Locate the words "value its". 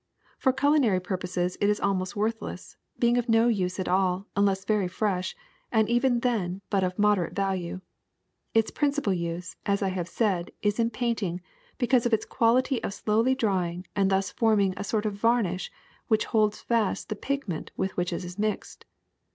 7.35-8.71